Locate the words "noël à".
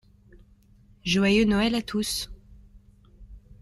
1.45-1.83